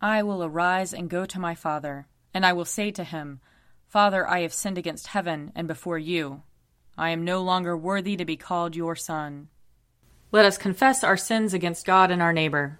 I 0.00 0.22
will 0.22 0.44
arise 0.44 0.94
and 0.94 1.10
go 1.10 1.26
to 1.26 1.40
my 1.40 1.54
father, 1.54 2.06
and 2.32 2.46
I 2.46 2.52
will 2.52 2.64
say 2.64 2.90
to 2.92 3.04
him, 3.04 3.40
Father, 3.88 4.28
I 4.28 4.40
have 4.40 4.52
sinned 4.52 4.78
against 4.78 5.08
heaven 5.08 5.50
and 5.56 5.66
before 5.66 5.98
you. 5.98 6.42
I 6.96 7.10
am 7.10 7.24
no 7.24 7.42
longer 7.42 7.76
worthy 7.76 8.16
to 8.16 8.24
be 8.24 8.36
called 8.36 8.76
your 8.76 8.94
son. 8.94 9.48
Let 10.30 10.44
us 10.44 10.58
confess 10.58 11.02
our 11.02 11.16
sins 11.16 11.54
against 11.54 11.86
God 11.86 12.10
and 12.10 12.20
our 12.20 12.32
neighbor. 12.32 12.78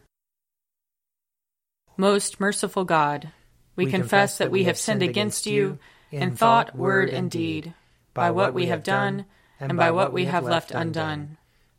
Most 1.97 2.39
merciful 2.39 2.85
God, 2.85 3.33
we, 3.75 3.87
we 3.87 3.91
confess 3.91 4.39
that 4.39 4.51
we 4.51 4.65
have 4.65 4.79
sinned 4.79 5.03
against 5.03 5.47
you 5.47 5.79
in 6.13 6.37
thought, 6.37 6.77
word, 6.77 7.11
and 7.11 7.31
deed, 7.31 7.75
by 8.15 8.31
what 8.31 8.55
we 8.55 8.67
have 8.67 8.85
done 8.85 9.25
and 9.59 9.77
by 9.77 9.91
what 9.91 10.13
we 10.13 10.27
have 10.27 10.45
left 10.45 10.71
undone. 10.71 11.37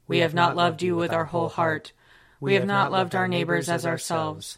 We 0.07 0.19
have 0.19 0.33
not 0.33 0.55
loved 0.55 0.81
you 0.81 0.95
with 0.95 1.13
our 1.13 1.25
whole 1.25 1.49
heart. 1.49 1.93
We 2.41 2.55
have 2.55 2.65
not 2.65 2.91
loved 2.91 3.15
our 3.15 3.27
neighbors 3.27 3.69
as 3.69 3.85
ourselves. 3.85 4.57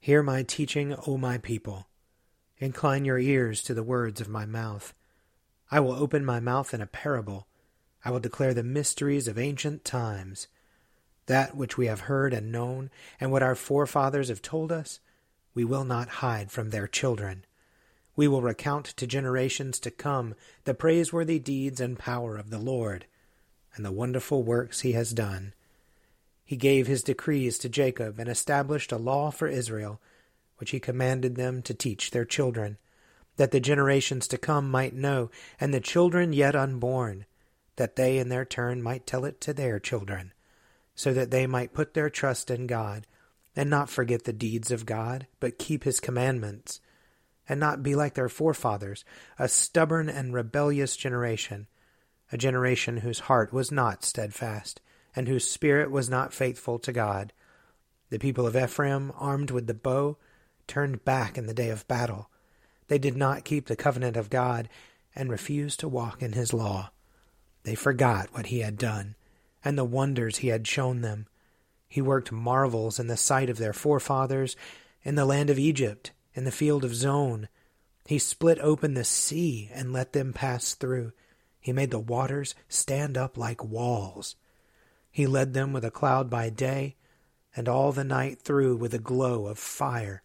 Hear 0.00 0.22
my 0.22 0.42
teaching, 0.42 0.94
O 1.06 1.16
my 1.16 1.38
people. 1.38 1.88
Incline 2.58 3.04
your 3.04 3.18
ears 3.18 3.62
to 3.64 3.74
the 3.74 3.82
words 3.82 4.20
of 4.20 4.28
my 4.28 4.46
mouth. 4.46 4.94
I 5.70 5.80
will 5.80 5.92
open 5.92 6.24
my 6.24 6.40
mouth 6.40 6.72
in 6.72 6.80
a 6.80 6.86
parable. 6.86 7.46
I 8.04 8.10
will 8.10 8.20
declare 8.20 8.54
the 8.54 8.62
mysteries 8.62 9.28
of 9.28 9.38
ancient 9.38 9.84
times. 9.84 10.46
That 11.26 11.56
which 11.56 11.76
we 11.76 11.86
have 11.86 12.00
heard 12.00 12.32
and 12.32 12.50
known, 12.50 12.90
and 13.20 13.30
what 13.30 13.42
our 13.42 13.54
forefathers 13.54 14.28
have 14.28 14.40
told 14.40 14.72
us, 14.72 15.00
we 15.52 15.64
will 15.64 15.84
not 15.84 16.08
hide 16.08 16.50
from 16.50 16.70
their 16.70 16.86
children. 16.86 17.44
We 18.14 18.28
will 18.28 18.40
recount 18.40 18.86
to 18.86 19.06
generations 19.06 19.78
to 19.80 19.90
come 19.90 20.34
the 20.64 20.74
praiseworthy 20.74 21.38
deeds 21.38 21.80
and 21.80 21.98
power 21.98 22.36
of 22.36 22.50
the 22.50 22.58
Lord, 22.58 23.06
and 23.74 23.84
the 23.84 23.92
wonderful 23.92 24.42
works 24.42 24.80
he 24.80 24.92
has 24.92 25.12
done. 25.12 25.54
He 26.48 26.56
gave 26.56 26.86
his 26.86 27.02
decrees 27.02 27.58
to 27.58 27.68
Jacob 27.68 28.18
and 28.18 28.26
established 28.26 28.90
a 28.90 28.96
law 28.96 29.30
for 29.30 29.48
Israel, 29.48 30.00
which 30.56 30.70
he 30.70 30.80
commanded 30.80 31.34
them 31.34 31.60
to 31.60 31.74
teach 31.74 32.10
their 32.10 32.24
children, 32.24 32.78
that 33.36 33.50
the 33.50 33.60
generations 33.60 34.26
to 34.28 34.38
come 34.38 34.70
might 34.70 34.94
know, 34.94 35.30
and 35.60 35.74
the 35.74 35.78
children 35.78 36.32
yet 36.32 36.56
unborn, 36.56 37.26
that 37.76 37.96
they 37.96 38.16
in 38.16 38.30
their 38.30 38.46
turn 38.46 38.82
might 38.82 39.06
tell 39.06 39.26
it 39.26 39.42
to 39.42 39.52
their 39.52 39.78
children 39.78 40.32
so 40.94 41.12
that 41.12 41.30
they 41.30 41.46
might 41.46 41.74
put 41.74 41.92
their 41.92 42.08
trust 42.08 42.50
in 42.50 42.66
God, 42.66 43.06
and 43.54 43.68
not 43.68 43.90
forget 43.90 44.24
the 44.24 44.32
deeds 44.32 44.70
of 44.70 44.86
God, 44.86 45.26
but 45.40 45.58
keep 45.58 45.84
his 45.84 46.00
commandments, 46.00 46.80
and 47.46 47.60
not 47.60 47.82
be 47.82 47.94
like 47.94 48.14
their 48.14 48.30
forefathers, 48.30 49.04
a 49.38 49.48
stubborn 49.48 50.08
and 50.08 50.32
rebellious 50.32 50.96
generation, 50.96 51.66
a 52.32 52.38
generation 52.38 52.96
whose 52.96 53.18
heart 53.18 53.52
was 53.52 53.70
not 53.70 54.02
steadfast, 54.02 54.80
and 55.18 55.26
whose 55.26 55.50
spirit 55.50 55.90
was 55.90 56.08
not 56.08 56.32
faithful 56.32 56.78
to 56.78 56.92
God. 56.92 57.32
The 58.08 58.20
people 58.20 58.46
of 58.46 58.56
Ephraim, 58.56 59.10
armed 59.16 59.50
with 59.50 59.66
the 59.66 59.74
bow, 59.74 60.16
turned 60.68 61.04
back 61.04 61.36
in 61.36 61.46
the 61.46 61.52
day 61.52 61.70
of 61.70 61.88
battle. 61.88 62.30
They 62.86 62.98
did 62.98 63.16
not 63.16 63.44
keep 63.44 63.66
the 63.66 63.74
covenant 63.74 64.16
of 64.16 64.30
God, 64.30 64.68
and 65.16 65.28
refused 65.28 65.80
to 65.80 65.88
walk 65.88 66.22
in 66.22 66.34
his 66.34 66.52
law. 66.52 66.90
They 67.64 67.74
forgot 67.74 68.32
what 68.32 68.46
he 68.46 68.60
had 68.60 68.78
done 68.78 69.16
and 69.64 69.76
the 69.76 69.84
wonders 69.84 70.36
he 70.36 70.48
had 70.48 70.68
shown 70.68 71.00
them. 71.00 71.26
He 71.88 72.00
worked 72.00 72.30
marvels 72.30 73.00
in 73.00 73.08
the 73.08 73.16
sight 73.16 73.50
of 73.50 73.58
their 73.58 73.72
forefathers 73.72 74.54
in 75.02 75.16
the 75.16 75.24
land 75.24 75.50
of 75.50 75.58
Egypt, 75.58 76.12
in 76.32 76.44
the 76.44 76.52
field 76.52 76.84
of 76.84 76.94
Zoan. 76.94 77.48
He 78.06 78.20
split 78.20 78.60
open 78.60 78.94
the 78.94 79.02
sea 79.02 79.68
and 79.74 79.92
let 79.92 80.12
them 80.12 80.32
pass 80.32 80.74
through. 80.74 81.10
He 81.60 81.72
made 81.72 81.90
the 81.90 81.98
waters 81.98 82.54
stand 82.68 83.18
up 83.18 83.36
like 83.36 83.64
walls. 83.64 84.36
He 85.10 85.26
led 85.26 85.54
them 85.54 85.72
with 85.72 85.84
a 85.84 85.90
cloud 85.90 86.30
by 86.30 86.50
day, 86.50 86.96
and 87.56 87.68
all 87.68 87.92
the 87.92 88.04
night 88.04 88.40
through 88.40 88.76
with 88.76 88.94
a 88.94 88.98
glow 88.98 89.46
of 89.46 89.58
fire. 89.58 90.22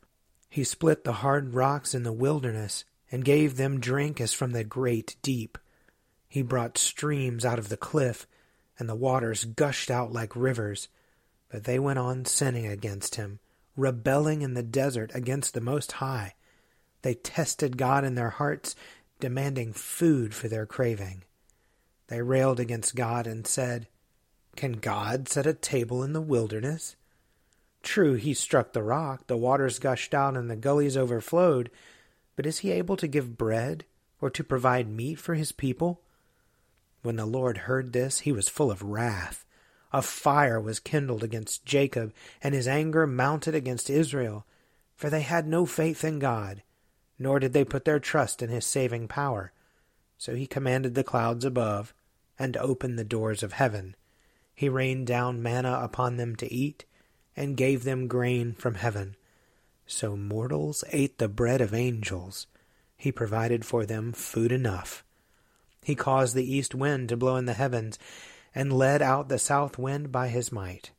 He 0.49 0.63
split 0.63 1.03
the 1.03 1.13
hard 1.13 1.53
rocks 1.53 1.95
in 1.95 2.03
the 2.03 2.11
wilderness, 2.11 2.85
and 3.11 3.23
gave 3.23 3.57
them 3.57 3.79
drink 3.79 4.19
as 4.19 4.33
from 4.33 4.51
the 4.51 4.63
great 4.63 5.15
deep. 5.21 5.57
He 6.27 6.41
brought 6.41 6.79
streams 6.79 7.45
out 7.45 7.59
of 7.59 7.69
the 7.69 7.77
cliff, 7.77 8.27
and 8.79 8.89
the 8.89 8.95
waters 8.95 9.45
gushed 9.45 9.91
out 9.91 10.11
like 10.11 10.35
rivers. 10.35 10.87
But 11.49 11.65
they 11.65 11.77
went 11.77 11.99
on 11.99 12.25
sinning 12.25 12.65
against 12.65 13.15
him, 13.15 13.39
rebelling 13.77 14.41
in 14.41 14.55
the 14.55 14.63
desert 14.63 15.11
against 15.13 15.53
the 15.53 15.61
Most 15.61 15.93
High. 15.93 16.33
They 17.03 17.13
tested 17.13 17.77
God 17.77 18.03
in 18.03 18.15
their 18.15 18.31
hearts, 18.31 18.75
demanding 19.19 19.73
food 19.73 20.33
for 20.33 20.47
their 20.47 20.65
craving. 20.65 21.23
They 22.07 22.21
railed 22.21 22.59
against 22.59 22.95
God 22.95 23.27
and 23.27 23.45
said, 23.45 23.87
Can 24.55 24.73
God 24.73 25.27
set 25.27 25.47
a 25.47 25.53
table 25.53 26.03
in 26.03 26.13
the 26.13 26.21
wilderness? 26.21 26.95
True, 27.81 28.13
he 28.13 28.33
struck 28.33 28.71
the 28.71 28.83
rock, 28.83 29.27
the 29.27 29.37
waters 29.37 29.79
gushed 29.79 30.13
out, 30.13 30.37
and 30.37 30.49
the 30.49 30.55
gullies 30.55 30.95
overflowed, 30.95 31.69
but 32.35 32.45
is 32.45 32.59
he 32.59 32.71
able 32.71 32.95
to 32.97 33.07
give 33.07 33.37
bread 33.37 33.85
or 34.21 34.29
to 34.29 34.43
provide 34.43 34.87
meat 34.87 35.15
for 35.15 35.35
his 35.35 35.51
people? 35.51 36.01
When 37.01 37.17
the 37.17 37.25
Lord 37.25 37.59
heard 37.59 37.91
this, 37.91 38.19
he 38.19 38.31
was 38.31 38.47
full 38.47 38.71
of 38.71 38.81
wrath. 38.81 39.45
A 39.91 40.01
fire 40.01 40.59
was 40.59 40.79
kindled 40.79 41.23
against 41.23 41.65
Jacob, 41.65 42.13
and 42.41 42.55
his 42.55 42.67
anger 42.67 43.05
mounted 43.05 43.53
against 43.53 43.89
Israel, 43.89 44.45
for 44.95 45.09
they 45.09 45.21
had 45.21 45.45
no 45.45 45.65
faith 45.65 46.03
in 46.03 46.19
God, 46.19 46.63
nor 47.19 47.39
did 47.39 47.53
they 47.53 47.65
put 47.65 47.85
their 47.85 47.99
trust 47.99 48.41
in 48.41 48.49
his 48.49 48.65
saving 48.65 49.07
power. 49.07 49.51
So 50.17 50.35
he 50.35 50.47
commanded 50.47 50.95
the 50.95 51.03
clouds 51.03 51.43
above, 51.43 51.93
and 52.39 52.55
opened 52.57 52.97
the 52.97 53.03
doors 53.03 53.43
of 53.43 53.53
heaven. 53.53 53.95
He 54.55 54.69
rained 54.69 55.07
down 55.07 55.41
manna 55.41 55.79
upon 55.81 56.17
them 56.17 56.35
to 56.37 56.51
eat, 56.51 56.85
and 57.35 57.57
gave 57.57 57.83
them 57.83 58.07
grain 58.07 58.53
from 58.53 58.75
heaven. 58.75 59.15
So 59.85 60.15
mortals 60.15 60.83
ate 60.91 61.17
the 61.17 61.27
bread 61.27 61.59
of 61.59 61.73
angels. 61.73 62.47
He 62.95 63.11
provided 63.11 63.65
for 63.65 63.85
them 63.85 64.13
food 64.13 64.51
enough. 64.51 65.03
He 65.83 65.95
caused 65.95 66.35
the 66.35 66.49
east 66.49 66.73
wind 66.73 67.09
to 67.09 67.17
blow 67.17 67.35
in 67.35 67.45
the 67.45 67.53
heavens, 67.53 67.99
and 68.55 68.71
led 68.71 69.01
out 69.01 69.27
the 69.27 69.39
south 69.39 69.77
wind 69.77 70.11
by 70.11 70.29
his 70.29 70.51
might. 70.51 70.91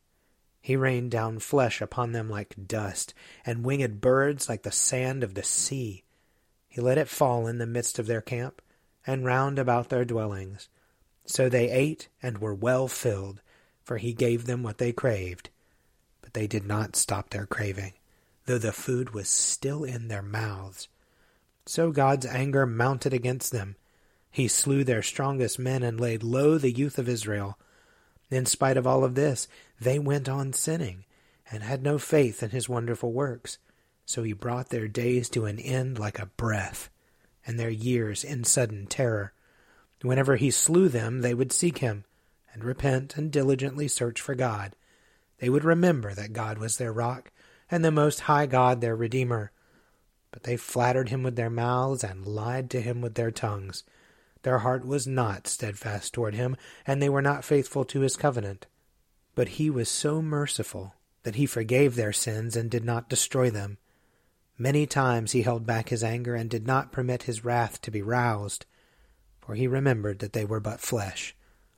He 0.61 0.77
rained 0.77 1.11
down 1.11 1.39
flesh 1.39 1.81
upon 1.81 2.13
them 2.13 2.29
like 2.29 2.55
dust, 2.67 3.15
and 3.47 3.65
winged 3.65 4.01
birds 4.01 4.49
like 4.49 4.63
the 4.63 4.73
sand 4.73 5.23
of 5.23 5.35
the 5.35 5.43
sea. 5.43 6.05
He 6.69 6.81
let 6.81 6.99
it 6.99 7.09
fall 7.09 7.47
in 7.47 7.59
the 7.59 7.67
midst 7.67 7.99
of 7.99 8.07
their 8.07 8.21
camp, 8.21 8.61
and 9.07 9.25
round 9.25 9.59
about 9.59 9.89
their 9.89 10.05
dwellings. 10.05 10.69
So 11.27 11.49
they 11.49 11.71
ate 11.71 12.09
and 12.23 12.39
were 12.39 12.55
well 12.55 12.89
filled, 12.89 13.41
for 13.85 13.99
he 13.99 14.13
gave 14.13 14.47
them 14.47 14.63
what 14.63 14.79
they 14.79 14.93
craved. 14.93 15.51
But 16.23 16.33
they 16.35 16.47
did 16.47 16.67
not 16.67 16.97
stop 16.97 17.31
their 17.31 17.47
craving. 17.47 17.93
though 18.47 18.59
the 18.59 18.73
food 18.73 19.15
was 19.15 19.29
still 19.29 19.85
in 19.85 20.09
their 20.09 20.23
mouths. 20.23 20.89
So 21.67 21.91
God's 21.91 22.27
anger 22.27 22.67
mounted 22.67 23.15
against 23.15 23.53
them. 23.53 23.77
He 24.31 24.49
slew 24.49 24.85
their 24.85 25.03
strongest 25.03 25.59
men 25.59 25.83
and 25.83 26.01
laid 26.01 26.23
low 26.23 26.59
the 26.59 26.73
youth 26.73 26.99
of 26.99 27.09
Israel. 27.09 27.59
In 28.31 28.47
spite 28.47 28.77
of 28.77 28.87
all 28.87 29.05
of 29.05 29.15
this, 29.15 29.49
they 29.81 29.99
went 29.99 30.29
on 30.29 30.53
sinning 30.53 31.05
and 31.51 31.63
had 31.63 31.83
no 31.83 31.99
faith 31.99 32.43
in 32.43 32.51
his 32.51 32.69
wonderful 32.69 33.13
works. 33.13 33.59
So 34.07 34.23
he 34.23 34.33
brought 34.33 34.69
their 34.69 34.89
days 34.89 35.29
to 35.31 35.47
an 35.47 35.59
end 35.59 35.99
like 35.99 36.19
a 36.19 36.27
breath, 36.27 36.91
and 37.47 37.59
their 37.59 37.71
years 37.71 38.25
in 38.25 38.45
sudden 38.45 38.87
terror. 38.87 39.33
Whenever 40.03 40.37
he 40.37 40.51
slew 40.51 40.91
them, 40.91 41.23
they 41.23 41.33
would 41.33 41.53
seek 41.53 41.79
him, 41.79 42.05
and 42.55 42.65
repent 42.65 43.17
and 43.17 43.31
diligently 43.31 43.89
search 43.89 44.21
for 44.21 44.35
God. 44.35 44.75
They 45.39 45.51
would 45.51 45.65
remember 45.65 46.15
that 46.15 46.33
God 46.33 46.57
was 46.57 46.79
their 46.79 46.93
rock, 46.93 47.31
and 47.71 47.85
the 47.85 47.91
Most 47.91 48.21
High 48.21 48.47
God 48.47 48.81
their 48.81 48.97
Redeemer. 48.97 49.51
But 50.31 50.45
they 50.45 50.57
flattered 50.57 51.11
him 51.11 51.23
with 51.23 51.37
their 51.37 51.51
mouths, 51.51 52.03
and 52.03 52.27
lied 52.27 52.71
to 52.71 52.81
him 52.81 53.01
with 53.01 53.15
their 53.15 53.31
tongues. 53.31 53.85
Their 54.43 54.59
heart 54.59 54.87
was 54.87 55.07
not 55.07 55.47
steadfast 55.47 56.15
toward 56.15 56.35
him, 56.35 56.57
and 56.87 57.03
they 57.03 57.09
were 57.09 57.23
not 57.23 57.45
faithful 57.45 57.85
to 57.87 58.01
his 58.01 58.17
covenant. 58.17 58.67
But 59.35 59.49
he 59.49 59.69
was 59.69 59.89
so 59.89 60.23
merciful 60.23 60.95
that 61.25 61.35
he 61.35 61.47
forgave 61.47 61.97
their 61.97 62.13
sins 62.13 62.55
and 62.55 62.71
did 62.71 62.85
not 62.85 63.09
destroy 63.09 63.51
them. 63.51 63.79
Many 64.57 64.87
times 64.87 65.33
he 65.33 65.43
held 65.43 65.67
back 65.67 65.89
his 65.89 66.05
anger 66.05 66.35
and 66.35 66.49
did 66.49 66.67
not 66.67 66.93
permit 66.93 67.25
his 67.25 67.45
wrath 67.45 67.81
to 67.83 67.91
be 67.91 68.03
roused, 68.03 68.67
for 69.41 69.55
he 69.55 69.67
remembered 69.67 70.21
that 70.21 70.33
they 70.33 70.45
were 70.45 70.61
but 70.61 70.81
flesh, 70.81 71.35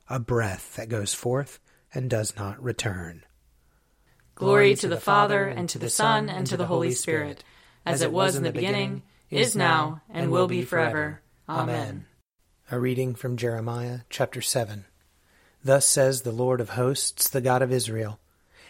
a 0.09 0.19
breath 0.19 0.75
that 0.75 0.89
goes 0.89 1.13
forth 1.13 1.59
and 1.93 2.09
does 2.09 2.35
not 2.35 2.61
return. 2.61 3.23
Glory 4.35 4.75
to 4.75 4.87
the 4.87 4.99
Father, 4.99 5.45
and 5.45 5.67
to 5.69 5.79
the 5.79 5.89
Son, 5.89 6.29
and 6.29 6.45
to 6.47 6.57
the 6.57 6.67
Holy 6.67 6.91
Spirit, 6.91 7.43
as 7.85 8.01
it 8.01 8.11
was 8.11 8.35
in 8.35 8.43
the 8.43 8.51
beginning, 8.51 9.01
is 9.29 9.55
now, 9.55 10.01
and 10.09 10.31
will 10.31 10.47
be 10.47 10.61
forever. 10.61 11.21
Amen. 11.49 12.05
A 12.69 12.79
reading 12.79 13.15
from 13.15 13.37
Jeremiah 13.37 14.01
chapter 14.09 14.41
7. 14.41 14.85
Thus 15.63 15.87
says 15.87 16.21
the 16.21 16.31
Lord 16.31 16.61
of 16.61 16.69
hosts, 16.69 17.29
the 17.29 17.41
God 17.41 17.61
of 17.61 17.71
Israel 17.71 18.19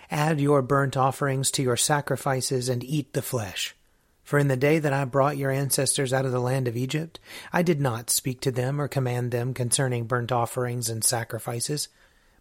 Add 0.10 0.40
your 0.40 0.62
burnt 0.62 0.96
offerings 0.96 1.52
to 1.52 1.64
your 1.64 1.76
sacrifices, 1.76 2.70
and 2.70 2.84
eat 2.84 3.14
the 3.14 3.22
flesh. 3.22 3.76
For 4.28 4.38
in 4.38 4.50
the 4.50 4.58
day 4.58 4.78
that 4.80 4.92
I 4.92 5.06
brought 5.06 5.38
your 5.38 5.52
ancestors 5.52 6.12
out 6.12 6.26
of 6.26 6.34
the 6.34 6.42
land 6.42 6.68
of 6.68 6.76
Egypt, 6.76 7.18
I 7.54 7.62
did 7.62 7.80
not 7.80 8.10
speak 8.10 8.42
to 8.42 8.52
them 8.52 8.82
or 8.82 8.90
command 8.90 9.32
them 9.32 9.54
concerning 9.54 10.04
burnt 10.04 10.34
offerings 10.34 10.90
and 10.90 11.02
sacrifices, 11.02 11.88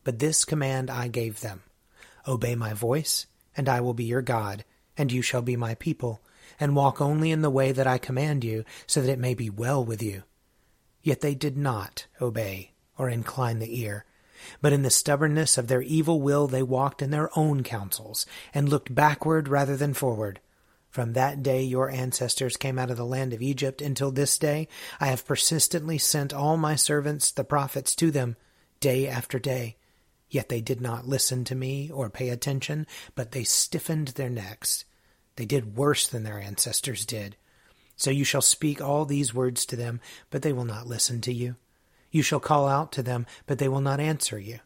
but 0.03 0.19
this 0.19 0.45
command 0.45 0.91
I 0.91 1.07
gave 1.07 1.43
them 1.43 1.63
Obey 2.27 2.57
my 2.57 2.73
voice, 2.73 3.27
and 3.57 3.69
I 3.69 3.81
will 3.81 3.95
be 3.95 4.03
your 4.03 4.21
God, 4.21 4.65
and 4.99 5.13
you 5.13 5.23
shall 5.23 5.43
be 5.43 5.55
my 5.55 5.77
people, 5.77 6.21
and 6.59 6.75
walk 6.75 7.01
only 7.01 7.31
in 7.31 7.43
the 7.43 7.51
way 7.51 7.71
that 7.71 7.87
I 7.87 7.99
command 7.99 8.43
you, 8.43 8.65
so 8.89 9.01
that 9.01 9.13
it 9.13 9.21
may 9.21 9.35
be 9.35 9.49
well 9.49 9.85
with 9.85 10.03
you. 10.03 10.25
Yet 11.05 11.21
they 11.21 11.37
did 11.37 11.57
not 11.57 12.07
obey 12.21 12.73
or 12.99 13.09
incline 13.09 13.61
the 13.61 13.81
ear. 13.81 14.05
But 14.61 14.73
in 14.73 14.83
the 14.83 14.91
stubbornness 14.91 15.57
of 15.57 15.69
their 15.69 15.83
evil 15.83 16.21
will 16.21 16.49
they 16.49 16.65
walked 16.65 17.01
in 17.01 17.13
their 17.13 17.31
own 17.39 17.63
counsels, 17.63 18.27
and 18.53 18.69
looked 18.69 18.93
backward 18.93 19.47
rather 19.47 19.77
than 19.77 19.95
forward. 19.95 20.41
From 20.91 21.13
that 21.13 21.43
day 21.43 21.63
your 21.63 21.91
ancestors 21.91 22.57
came 22.57 22.79
out 22.79 22.91
of 22.91 22.97
the 22.97 23.05
land 23.05 23.33
of 23.33 23.43
Egypt 23.43 23.83
until 23.83 24.11
this 24.11 24.39
day, 24.39 24.69
I 24.99 25.07
have 25.07 25.27
persistently 25.27 25.99
sent 25.99 26.33
all 26.33 26.57
my 26.57 26.77
servants, 26.77 27.31
the 27.31 27.45
prophets, 27.45 27.95
to 27.97 28.11
them, 28.11 28.37
day 28.81 29.07
after 29.07 29.39
day. 29.39 29.77
Yet 30.29 30.49
they 30.49 30.61
did 30.61 30.81
not 30.81 31.07
listen 31.07 31.45
to 31.45 31.55
me 31.55 31.91
or 31.91 32.11
pay 32.11 32.31
attention, 32.31 32.87
but 33.15 33.33
they 33.33 33.45
stiffened 33.45 34.09
their 34.09 34.31
necks. 34.31 34.85
They 35.37 35.45
did 35.45 35.77
worse 35.77 36.09
than 36.09 36.25
their 36.25 36.41
ancestors 36.41 37.05
did. 37.05 37.37
So 37.97 38.11
you 38.11 38.25
shall 38.25 38.43
speak 38.43 38.81
all 38.81 39.05
these 39.05 39.35
words 39.35 39.65
to 39.67 39.77
them, 39.77 40.01
but 40.31 40.43
they 40.43 40.53
will 40.53 40.65
not 40.65 40.87
listen 40.87 41.21
to 41.23 41.33
you. 41.33 41.57
You 42.11 42.23
shall 42.23 42.41
call 42.41 42.69
out 42.69 42.93
to 42.93 43.03
them, 43.03 43.27
but 43.47 43.59
they 43.59 43.69
will 43.69 43.81
not 43.81 44.01
answer 44.01 44.39
you. 44.39 44.61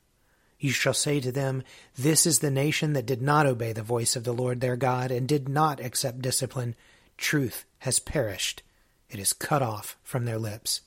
You 0.61 0.73
shall 0.73 0.95
say 0.95 1.21
to 1.21 1.33
them, 1.33 1.63
This 1.97 2.27
is 2.27 2.41
the 2.41 2.51
nation 2.51 2.93
that 2.93 3.07
did 3.07 3.23
not 3.23 3.47
obey 3.47 3.73
the 3.73 3.83
voice 3.83 4.15
of 4.15 4.25
the 4.25 4.35
Lord 4.35 4.61
their 4.61 4.77
God, 4.77 5.11
and 5.11 5.27
did 5.27 5.49
not 5.49 5.81
accept 5.81 6.21
discipline. 6.21 6.75
Truth 7.17 7.65
has 7.79 7.99
perished. 7.99 8.63
It 9.09 9.19
is 9.19 9.33
cut 9.33 9.63
off 9.63 9.97
from 10.03 10.27
their 10.27 10.39
lips. 10.39 10.83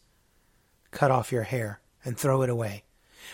Cut 0.92 1.10
off 1.10 1.32
your 1.32 1.44
hair, 1.44 1.82
and 2.06 2.16
throw 2.16 2.44
it 2.44 2.52
away. 2.52 2.84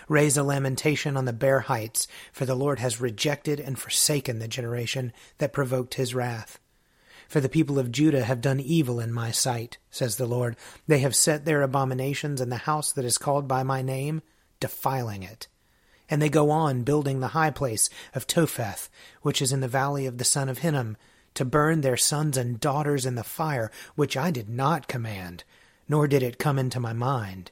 Raise 0.08 0.38
a 0.38 0.44
lamentation 0.44 1.18
on 1.18 1.26
the 1.26 1.34
bare 1.34 1.62
heights, 1.62 2.08
for 2.32 2.46
the 2.46 2.56
Lord 2.56 2.80
has 2.80 3.02
rejected 3.02 3.60
and 3.60 3.78
forsaken 3.78 4.40
the 4.40 4.48
generation 4.48 5.12
that 5.40 5.52
provoked 5.52 5.96
his 5.96 6.16
wrath. 6.16 6.58
For 7.28 7.42
the 7.42 7.50
people 7.50 7.78
of 7.78 7.92
Judah 7.92 8.24
have 8.24 8.40
done 8.40 8.62
evil 8.62 9.02
in 9.02 9.12
my 9.12 9.32
sight, 9.32 9.78
says 9.92 10.16
the 10.16 10.26
Lord. 10.26 10.56
They 10.88 11.00
have 11.00 11.16
set 11.16 11.44
their 11.44 11.64
abominations 11.64 12.40
in 12.40 12.50
the 12.50 12.58
house 12.58 12.94
that 12.94 13.06
is 13.06 13.18
called 13.18 13.48
by 13.48 13.64
my 13.64 13.82
name, 13.82 14.22
defiling 14.62 15.22
it. 15.22 15.49
And 16.10 16.22
they 16.22 16.30
go 16.30 16.50
on 16.50 16.84
building 16.84 17.20
the 17.20 17.30
high 17.30 17.52
place 17.52 17.90
of 18.14 18.26
Topheth, 18.26 18.90
which 19.22 19.42
is 19.42 19.52
in 19.52 19.60
the 19.60 19.68
valley 19.68 20.06
of 20.06 20.18
the 20.18 20.24
son 20.24 20.50
of 20.50 20.60
Hinnom, 20.60 20.98
to 21.36 21.46
burn 21.46 21.82
their 21.82 21.98
sons 21.98 22.36
and 22.38 22.60
daughters 22.60 23.06
in 23.06 23.16
the 23.16 23.24
fire, 23.24 23.72
which 23.96 24.18
I 24.18 24.32
did 24.32 24.50
not 24.50 24.88
command, 24.88 25.44
nor 25.88 26.08
did 26.08 26.24
it 26.24 26.40
come 26.40 26.58
into 26.58 26.80
my 26.80 26.94
mind. 26.94 27.52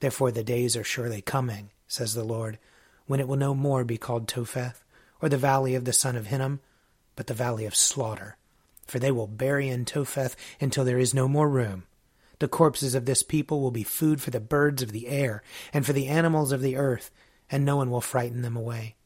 Therefore 0.00 0.30
the 0.30 0.44
days 0.44 0.76
are 0.76 0.84
surely 0.84 1.20
coming, 1.20 1.70
says 1.88 2.14
the 2.14 2.24
Lord, 2.24 2.58
when 3.06 3.20
it 3.20 3.26
will 3.26 3.36
no 3.36 3.54
more 3.54 3.84
be 3.84 3.98
called 3.98 4.28
Topheth, 4.28 4.84
or 5.20 5.28
the 5.28 5.36
valley 5.36 5.74
of 5.74 5.84
the 5.84 5.92
son 5.92 6.14
of 6.14 6.26
Hinnom, 6.26 6.60
but 7.16 7.26
the 7.26 7.34
valley 7.34 7.66
of 7.66 7.74
slaughter. 7.74 8.36
For 8.86 8.98
they 8.98 9.10
will 9.10 9.26
bury 9.26 9.68
in 9.68 9.84
Topheth 9.84 10.36
until 10.60 10.84
there 10.84 10.98
is 10.98 11.12
no 11.12 11.26
more 11.26 11.48
room. 11.48 11.84
The 12.38 12.48
corpses 12.48 12.94
of 12.94 13.04
this 13.04 13.22
people 13.22 13.60
will 13.60 13.72
be 13.72 13.82
food 13.82 14.22
for 14.22 14.30
the 14.30 14.40
birds 14.40 14.82
of 14.82 14.92
the 14.92 15.08
air, 15.08 15.42
and 15.72 15.84
for 15.84 15.92
the 15.92 16.06
animals 16.06 16.52
of 16.52 16.62
the 16.62 16.76
earth, 16.76 17.10
and 17.50 17.64
no 17.64 17.76
one 17.76 17.90
will 17.90 18.00
frighten 18.00 18.42
them 18.42 18.56
away. 18.56 18.96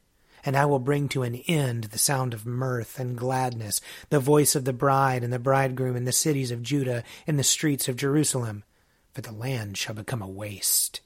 And 0.45 0.57
I 0.57 0.67
will 0.67 0.81
bring 0.81 1.09
to 1.11 1.23
an 1.23 1.37
end 1.47 1.85
the 1.85 1.99
sound 1.99 2.35
of 2.35 2.45
mirth 2.45 2.99
and 2.99 3.17
gladness, 3.17 3.81
the 4.11 4.19
voice 4.19 4.57
of 4.57 4.65
the 4.65 4.73
bride 4.73 5.23
and 5.23 5.33
the 5.33 5.39
bridegroom 5.39 5.95
in 5.97 6.05
the 6.05 6.13
cities 6.13 6.51
of 6.51 6.63
Judah, 6.63 7.05
in 7.27 7.37
the 7.37 7.45
streets 7.45 7.89
of 7.89 7.97
Jerusalem, 7.97 8.65
for 9.13 9.21
the 9.21 9.33
land 9.33 9.79
shall 9.79 9.95
become 9.95 10.23
a 10.23 10.29
waste. 10.29 11.01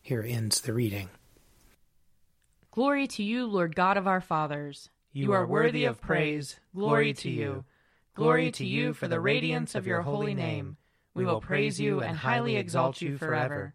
Here 0.00 0.24
ends 0.26 0.62
the 0.62 0.72
reading. 0.72 1.10
Glory 2.70 3.06
to 3.08 3.22
you, 3.22 3.46
Lord 3.46 3.76
God 3.76 3.96
of 3.96 4.06
our 4.06 4.20
fathers. 4.20 4.88
You, 5.12 5.24
you 5.24 5.32
are 5.32 5.46
worthy 5.46 5.84
of 5.84 6.00
praise. 6.00 6.58
Glory 6.74 7.12
to 7.14 7.30
you. 7.30 7.64
Glory 8.14 8.50
to 8.52 8.64
you 8.64 8.94
for 8.94 9.08
the 9.08 9.20
radiance 9.20 9.74
of 9.74 9.86
your 9.86 10.02
holy 10.02 10.34
name. 10.34 10.76
We 11.12 11.24
will 11.24 11.40
praise 11.40 11.80
you 11.80 12.00
and 12.00 12.16
highly 12.16 12.56
exalt 12.56 13.02
you 13.02 13.18
forever. 13.18 13.74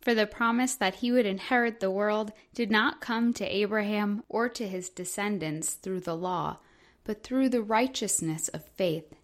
For 0.00 0.14
the 0.14 0.26
promise 0.26 0.74
that 0.74 0.96
he 0.96 1.12
would 1.12 1.26
inherit 1.26 1.80
the 1.80 1.90
world 1.90 2.32
did 2.54 2.70
not 2.70 3.00
come 3.00 3.34
to 3.34 3.44
Abraham 3.44 4.24
or 4.28 4.48
to 4.48 4.66
his 4.66 4.88
descendants 4.88 5.74
through 5.74 6.00
the 6.00 6.16
law, 6.16 6.58
but 7.04 7.22
through 7.22 7.50
the 7.50 7.62
righteousness 7.62 8.48
of 8.48 8.64
faith. 8.64 9.14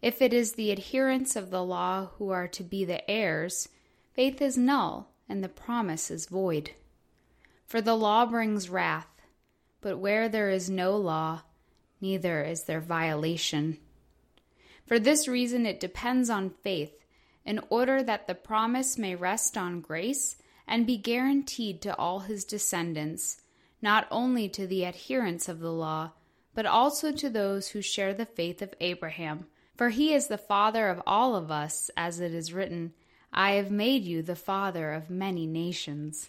If 0.00 0.22
it 0.22 0.32
is 0.32 0.52
the 0.52 0.72
adherents 0.72 1.36
of 1.36 1.50
the 1.50 1.64
law 1.64 2.10
who 2.16 2.30
are 2.30 2.48
to 2.48 2.62
be 2.62 2.84
the 2.84 3.08
heirs, 3.10 3.68
faith 4.14 4.40
is 4.40 4.56
null 4.56 5.10
and 5.28 5.44
the 5.44 5.48
promise 5.48 6.10
is 6.10 6.26
void. 6.26 6.70
For 7.66 7.82
the 7.82 7.96
law 7.96 8.24
brings 8.24 8.70
wrath, 8.70 9.10
but 9.82 9.98
where 9.98 10.28
there 10.28 10.48
is 10.48 10.70
no 10.70 10.96
law, 10.96 11.42
neither 12.00 12.42
is 12.42 12.64
there 12.64 12.80
violation. 12.80 13.76
For 14.86 14.98
this 14.98 15.28
reason, 15.28 15.66
it 15.66 15.80
depends 15.80 16.30
on 16.30 16.54
faith 16.62 16.92
in 17.48 17.58
order 17.70 18.02
that 18.02 18.26
the 18.26 18.34
promise 18.34 18.98
may 18.98 19.14
rest 19.14 19.56
on 19.56 19.80
grace 19.80 20.36
and 20.66 20.86
be 20.86 20.98
guaranteed 20.98 21.80
to 21.80 21.96
all 21.96 22.20
his 22.20 22.44
descendants, 22.44 23.40
not 23.80 24.06
only 24.10 24.50
to 24.50 24.66
the 24.66 24.84
adherents 24.84 25.48
of 25.48 25.58
the 25.58 25.72
law, 25.72 26.10
but 26.54 26.66
also 26.66 27.10
to 27.10 27.30
those 27.30 27.68
who 27.68 27.80
share 27.80 28.12
the 28.12 28.26
faith 28.26 28.60
of 28.60 28.74
Abraham. 28.82 29.46
For 29.74 29.88
he 29.88 30.12
is 30.12 30.26
the 30.26 30.36
father 30.36 30.90
of 30.90 31.00
all 31.06 31.34
of 31.34 31.50
us, 31.50 31.90
as 31.96 32.20
it 32.20 32.34
is 32.34 32.52
written, 32.52 32.92
I 33.32 33.52
have 33.52 33.70
made 33.70 34.04
you 34.04 34.20
the 34.20 34.36
father 34.36 34.92
of 34.92 35.08
many 35.08 35.46
nations. 35.46 36.28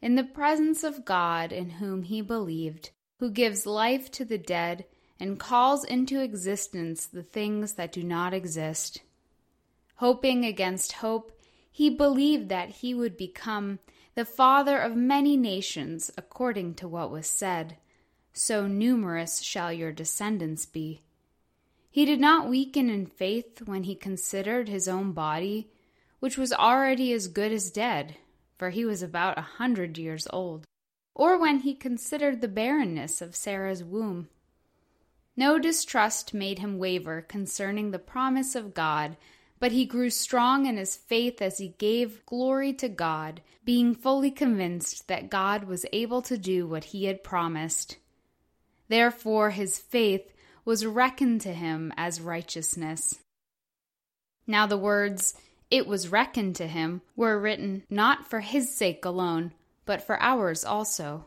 In 0.00 0.14
the 0.14 0.24
presence 0.24 0.82
of 0.82 1.04
God 1.04 1.52
in 1.52 1.68
whom 1.68 2.04
he 2.04 2.22
believed, 2.22 2.88
who 3.18 3.30
gives 3.30 3.66
life 3.66 4.10
to 4.12 4.24
the 4.24 4.38
dead 4.38 4.86
and 5.20 5.38
calls 5.38 5.84
into 5.84 6.22
existence 6.22 7.04
the 7.04 7.22
things 7.22 7.74
that 7.74 7.92
do 7.92 8.02
not 8.02 8.32
exist. 8.32 9.02
Hoping 10.02 10.44
against 10.44 10.94
hope, 10.94 11.30
he 11.70 11.88
believed 11.88 12.48
that 12.48 12.70
he 12.70 12.92
would 12.92 13.16
become 13.16 13.78
the 14.16 14.24
father 14.24 14.76
of 14.76 14.96
many 14.96 15.36
nations, 15.36 16.10
according 16.18 16.74
to 16.74 16.88
what 16.88 17.12
was 17.12 17.28
said, 17.28 17.76
So 18.32 18.66
numerous 18.66 19.42
shall 19.42 19.72
your 19.72 19.92
descendants 19.92 20.66
be. 20.66 21.02
He 21.88 22.04
did 22.04 22.18
not 22.18 22.48
weaken 22.48 22.90
in 22.90 23.06
faith 23.06 23.62
when 23.64 23.84
he 23.84 23.94
considered 23.94 24.68
his 24.68 24.88
own 24.88 25.12
body, 25.12 25.70
which 26.18 26.36
was 26.36 26.52
already 26.52 27.12
as 27.12 27.28
good 27.28 27.52
as 27.52 27.70
dead, 27.70 28.16
for 28.58 28.70
he 28.70 28.84
was 28.84 29.04
about 29.04 29.38
a 29.38 29.42
hundred 29.42 29.98
years 29.98 30.26
old, 30.32 30.64
or 31.14 31.38
when 31.38 31.60
he 31.60 31.76
considered 31.76 32.40
the 32.40 32.48
barrenness 32.48 33.22
of 33.22 33.36
Sarah's 33.36 33.84
womb. 33.84 34.28
No 35.36 35.60
distrust 35.60 36.34
made 36.34 36.58
him 36.58 36.76
waver 36.76 37.22
concerning 37.22 37.92
the 37.92 38.00
promise 38.00 38.56
of 38.56 38.74
God, 38.74 39.16
but 39.62 39.70
he 39.70 39.84
grew 39.84 40.10
strong 40.10 40.66
in 40.66 40.76
his 40.76 40.96
faith 40.96 41.40
as 41.40 41.58
he 41.58 41.68
gave 41.78 42.26
glory 42.26 42.72
to 42.72 42.88
God, 42.88 43.40
being 43.64 43.94
fully 43.94 44.32
convinced 44.32 45.06
that 45.06 45.30
God 45.30 45.62
was 45.62 45.86
able 45.92 46.20
to 46.22 46.36
do 46.36 46.66
what 46.66 46.86
he 46.86 47.04
had 47.04 47.22
promised. 47.22 47.96
Therefore, 48.88 49.50
his 49.50 49.78
faith 49.78 50.32
was 50.64 50.84
reckoned 50.84 51.42
to 51.42 51.52
him 51.52 51.92
as 51.96 52.20
righteousness. 52.20 53.20
Now 54.48 54.66
the 54.66 54.76
words, 54.76 55.34
it 55.70 55.86
was 55.86 56.08
reckoned 56.08 56.56
to 56.56 56.66
him, 56.66 57.00
were 57.14 57.38
written 57.38 57.84
not 57.88 58.28
for 58.28 58.40
his 58.40 58.74
sake 58.74 59.04
alone, 59.04 59.52
but 59.86 60.04
for 60.04 60.20
ours 60.20 60.64
also. 60.64 61.24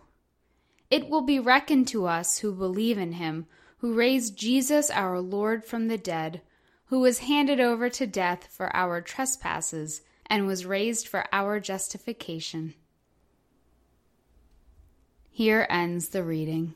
It 0.92 1.08
will 1.08 1.22
be 1.22 1.40
reckoned 1.40 1.88
to 1.88 2.06
us 2.06 2.40
who 2.40 2.52
believe 2.52 2.98
in 2.98 3.14
him, 3.14 3.46
who 3.78 3.94
raised 3.94 4.36
Jesus 4.36 4.92
our 4.92 5.22
Lord 5.22 5.64
from 5.64 5.88
the 5.88 5.98
dead, 5.98 6.42
who 6.96 7.02
was 7.02 7.20
handed 7.20 7.60
over 7.60 7.90
to 7.90 8.08
death 8.08 8.48
for 8.50 8.74
our 8.74 9.02
trespasses, 9.02 10.02
and 10.28 10.48
was 10.48 10.66
raised 10.66 11.10
for 11.10 11.26
our 11.34 11.60
justification. 11.60 12.74
Here 15.30 15.68
ends 15.70 16.08
the 16.08 16.24
reading. 16.24 16.74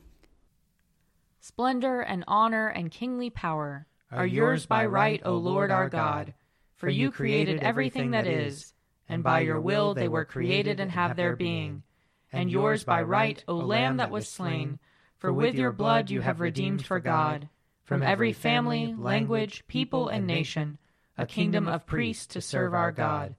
Splendor 1.40 2.02
and 2.02 2.22
honor 2.28 2.68
and 2.68 2.90
kingly 2.90 3.30
power 3.30 3.86
are 4.12 4.26
yours 4.26 4.66
by 4.66 4.84
right, 4.84 5.22
O 5.24 5.38
Lord 5.38 5.70
our 5.70 5.88
God. 5.88 6.34
For 6.76 6.90
you 6.90 7.10
created 7.10 7.60
everything 7.60 8.10
that 8.10 8.26
is, 8.26 8.74
and 9.08 9.22
by 9.22 9.40
your 9.40 9.58
will 9.58 9.94
they 9.94 10.08
were 10.08 10.26
created 10.26 10.80
and 10.80 10.90
have 10.90 11.16
their 11.16 11.34
being. 11.34 11.82
And 12.30 12.50
yours 12.50 12.84
by 12.84 13.00
right, 13.00 13.42
O 13.48 13.54
Lamb 13.54 13.96
that 13.96 14.10
was 14.10 14.28
slain, 14.28 14.80
for 15.16 15.32
with 15.32 15.54
your 15.54 15.72
blood 15.72 16.10
you 16.10 16.20
have 16.20 16.40
redeemed 16.40 16.84
for 16.84 17.00
God, 17.00 17.48
from 17.90 18.04
every 18.04 18.32
family, 18.32 18.94
language, 18.96 19.64
people, 19.66 20.06
and 20.06 20.24
nation, 20.24 20.78
a 21.18 21.26
kingdom 21.26 21.66
of 21.66 21.84
priests 21.88 22.24
to 22.24 22.40
serve 22.40 22.72
our 22.72 22.92
God. 22.92 23.34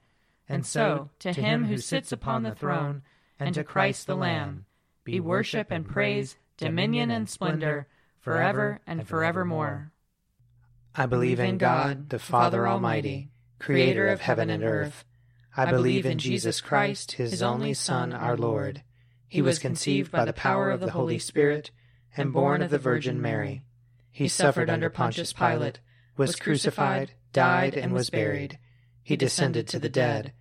And 0.49 0.65
so, 0.65 1.09
to 1.19 1.31
him 1.31 1.63
who 1.63 1.77
sits 1.77 2.11
upon 2.11 2.43
the 2.43 2.53
throne, 2.53 3.01
and 3.39 3.55
to 3.55 3.63
Christ 3.63 4.07
the 4.07 4.15
Lamb, 4.15 4.65
be 5.05 5.21
worship 5.21 5.67
and 5.71 5.87
praise, 5.87 6.35
dominion 6.57 7.11
and 7.11 7.29
splendor, 7.29 7.87
forever 8.19 8.81
and 8.85 9.07
forevermore. 9.07 9.93
I 10.93 11.05
believe 11.05 11.39
in 11.39 11.57
God, 11.57 12.09
the 12.09 12.19
Father 12.19 12.67
Almighty, 12.67 13.31
creator 13.57 14.09
of 14.09 14.19
heaven 14.19 14.49
and 14.49 14.65
earth. 14.65 15.05
I 15.55 15.71
believe 15.71 16.05
in 16.05 16.17
Jesus 16.17 16.59
Christ, 16.59 17.13
his 17.13 17.41
only 17.41 17.73
Son, 17.73 18.11
our 18.11 18.35
Lord. 18.35 18.83
He 19.29 19.41
was 19.41 19.59
conceived 19.59 20.11
by 20.11 20.25
the 20.25 20.33
power 20.33 20.69
of 20.69 20.81
the 20.81 20.91
Holy 20.91 21.19
Spirit 21.19 21.71
and 22.17 22.33
born 22.33 22.61
of 22.61 22.69
the 22.69 22.77
Virgin 22.77 23.21
Mary. 23.21 23.63
He 24.11 24.27
suffered 24.27 24.69
under 24.69 24.89
Pontius 24.89 25.33
Pilate, 25.33 25.79
was 26.17 26.35
crucified, 26.35 27.13
died, 27.33 27.75
and 27.75 27.93
was 27.93 28.09
buried. 28.09 28.59
He 29.01 29.15
descended 29.15 29.67
to 29.69 29.79
the 29.79 29.89
dead. 29.89 30.33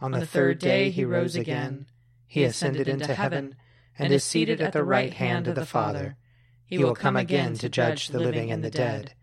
On 0.00 0.12
the 0.12 0.26
third 0.26 0.58
day 0.58 0.90
he 0.90 1.04
rose 1.04 1.36
again. 1.36 1.86
He 2.26 2.44
ascended 2.44 2.88
into 2.88 3.14
heaven 3.14 3.54
and 3.98 4.12
is 4.12 4.24
seated 4.24 4.60
at 4.60 4.72
the 4.72 4.84
right 4.84 5.12
hand 5.12 5.48
of 5.48 5.54
the 5.54 5.66
Father. 5.66 6.16
He 6.64 6.78
will 6.78 6.94
come 6.94 7.16
again 7.16 7.54
to 7.54 7.68
judge 7.68 8.08
the 8.08 8.20
living 8.20 8.50
and 8.50 8.62
the 8.62 8.70
dead. 8.70 9.14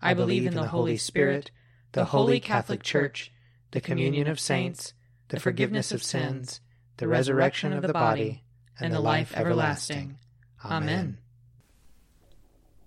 I 0.00 0.14
believe 0.14 0.46
in 0.46 0.54
the 0.54 0.68
Holy 0.68 0.96
Spirit, 0.96 1.50
the 1.92 2.06
holy 2.06 2.40
Catholic 2.40 2.82
Church, 2.82 3.32
the 3.70 3.80
communion 3.80 4.28
of 4.28 4.40
saints, 4.40 4.94
the 5.28 5.40
forgiveness 5.40 5.92
of 5.92 6.02
sins, 6.02 6.60
the 6.98 7.08
resurrection 7.08 7.72
of 7.72 7.82
the 7.82 7.92
body, 7.92 8.44
and 8.78 8.92
the 8.92 9.00
life 9.00 9.34
everlasting. 9.36 10.18
Amen. 10.64 11.18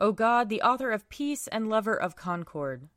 O 0.00 0.12
God, 0.12 0.48
the 0.48 0.62
author 0.62 0.92
of 0.92 1.08
peace 1.08 1.48
and 1.48 1.68
lover 1.68 2.00
of 2.00 2.14
concord, 2.14 2.88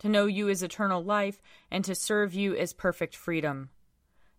to 0.00 0.08
know 0.08 0.26
you 0.26 0.48
is 0.48 0.62
eternal 0.62 1.02
life, 1.02 1.40
and 1.70 1.84
to 1.84 1.94
serve 1.94 2.34
you 2.34 2.54
is 2.54 2.72
perfect 2.72 3.14
freedom. 3.14 3.70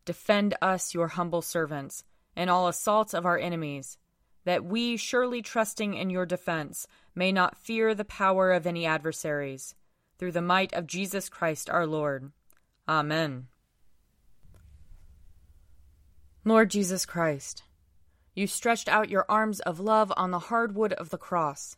Defend 0.03 0.53
us, 0.61 0.93
your 0.93 1.09
humble 1.09 1.41
servants, 1.41 2.03
in 2.35 2.49
all 2.49 2.67
assaults 2.67 3.13
of 3.13 3.25
our 3.25 3.37
enemies, 3.37 3.97
that 4.43 4.65
we, 4.65 4.97
surely 4.97 5.41
trusting 5.41 5.93
in 5.93 6.09
your 6.09 6.25
defense, 6.25 6.87
may 7.15 7.31
not 7.31 7.57
fear 7.57 7.95
the 7.95 8.05
power 8.05 8.51
of 8.51 8.67
any 8.67 8.85
adversaries. 8.85 9.75
Through 10.17 10.33
the 10.33 10.41
might 10.41 10.73
of 10.73 10.87
Jesus 10.87 11.29
Christ 11.29 11.69
our 11.69 11.87
Lord. 11.87 12.31
Amen. 12.87 13.47
Lord 16.43 16.69
Jesus 16.69 17.05
Christ, 17.05 17.63
you 18.33 18.47
stretched 18.47 18.89
out 18.89 19.09
your 19.09 19.25
arms 19.29 19.61
of 19.61 19.79
love 19.79 20.11
on 20.17 20.31
the 20.31 20.39
hard 20.39 20.75
wood 20.75 20.93
of 20.93 21.09
the 21.09 21.17
cross 21.17 21.77